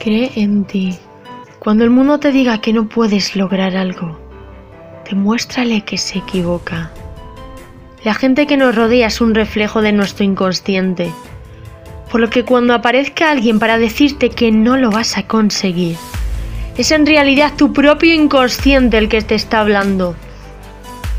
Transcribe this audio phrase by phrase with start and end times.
[0.00, 0.96] Cree en ti.
[1.58, 4.18] Cuando el mundo te diga que no puedes lograr algo,
[5.04, 6.90] demuéstrale que se equivoca.
[8.02, 11.12] La gente que nos rodea es un reflejo de nuestro inconsciente,
[12.10, 15.98] por lo que cuando aparezca alguien para decirte que no lo vas a conseguir,
[16.78, 20.16] es en realidad tu propio inconsciente el que te está hablando.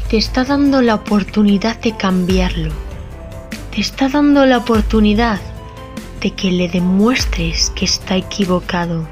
[0.10, 2.72] Te está dando la oportunidad de cambiarlo.
[3.76, 5.40] Te está dando la oportunidad
[6.22, 9.08] de que le demuestres que está equivocado.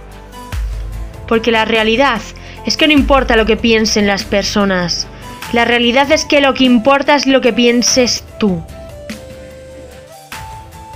[1.28, 2.22] Porque la realidad
[2.66, 5.08] es que no importa lo que piensen las personas.
[5.52, 8.62] La realidad es que lo que importa es lo que pienses tú.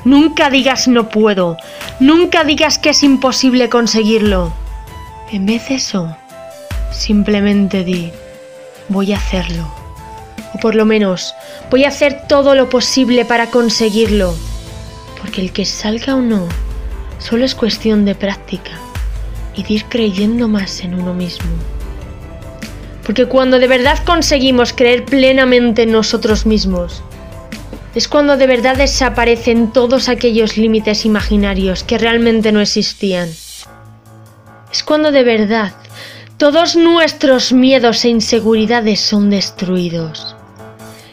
[0.05, 1.57] Nunca digas no puedo.
[1.99, 4.53] Nunca digas que es imposible conseguirlo.
[5.31, 6.15] En vez de eso,
[6.91, 8.11] simplemente di,
[8.89, 9.67] voy a hacerlo.
[10.53, 11.33] O por lo menos,
[11.71, 14.35] voy a hacer todo lo posible para conseguirlo.
[15.23, 16.49] Porque el que salga o no,
[17.17, 18.71] solo es cuestión de práctica
[19.55, 21.49] y de ir creyendo más en uno mismo.
[23.05, 27.01] Porque cuando de verdad conseguimos creer plenamente en nosotros mismos,
[27.95, 33.29] es cuando de verdad desaparecen todos aquellos límites imaginarios que realmente no existían.
[34.73, 35.71] Es cuando de verdad
[36.35, 40.35] todos nuestros miedos e inseguridades son destruidos.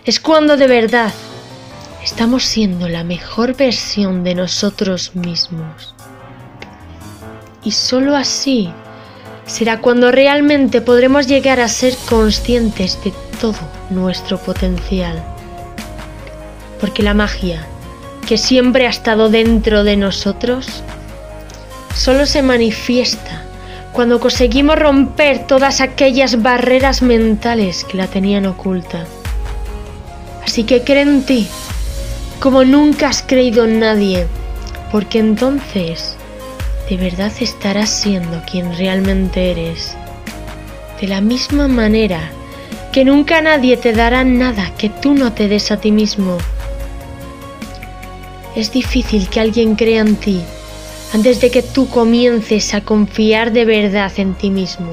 [0.05, 1.13] Es cuando de verdad
[2.03, 5.95] estamos siendo la mejor versión de nosotros mismos.
[7.63, 8.73] Y sólo así
[9.47, 13.59] será cuando realmente podremos llegar a ser conscientes de todo
[13.91, 15.23] nuestro potencial.
[16.81, 17.67] Porque la magia,
[18.27, 20.83] que siempre ha estado dentro de nosotros,
[21.95, 23.43] solo se manifiesta
[23.93, 29.05] cuando conseguimos romper todas aquellas barreras mentales que la tenían oculta.
[30.45, 31.49] Así que cree en ti,
[32.41, 34.27] como nunca has creído en nadie,
[34.91, 36.17] porque entonces
[36.89, 39.95] de verdad estarás siendo quien realmente eres.
[41.01, 42.33] De la misma manera
[42.93, 46.39] que nunca nadie te dará nada que tú no te des a ti mismo.
[48.57, 50.43] Es difícil que alguien crea en ti
[51.13, 54.93] antes de que tú comiences a confiar de verdad en ti mismo.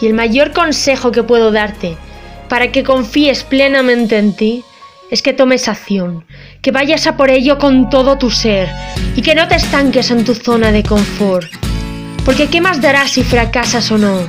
[0.00, 1.96] Y el mayor consejo que puedo darte
[2.48, 4.64] para que confíes plenamente en ti
[5.10, 6.24] es que tomes acción,
[6.62, 8.68] que vayas a por ello con todo tu ser
[9.16, 11.50] y que no te estanques en tu zona de confort.
[12.24, 14.20] Porque ¿qué más darás si fracasas o no?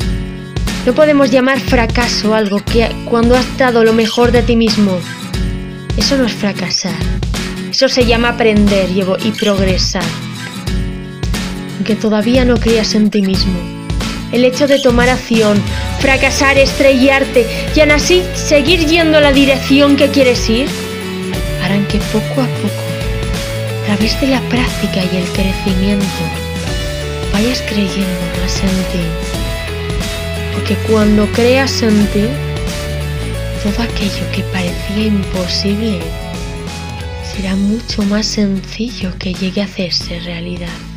[0.85, 4.97] No podemos llamar fracaso algo que cuando has dado lo mejor de ti mismo.
[5.95, 6.95] Eso no es fracasar.
[7.69, 10.03] Eso se llama aprender y progresar.
[11.75, 13.80] Aunque todavía no creas en ti mismo.
[14.31, 15.61] El hecho de tomar acción,
[15.99, 20.67] fracasar, estrellarte y aún así seguir yendo a la dirección que quieres ir,
[21.63, 22.81] harán que poco a poco,
[23.81, 26.05] a través de la práctica y el crecimiento,
[27.33, 29.05] vayas creyendo más en ti.
[30.53, 32.25] Porque cuando creas en ti,
[33.63, 35.99] todo aquello que parecía imposible
[37.35, 40.90] será mucho más sencillo que llegue a hacerse realidad.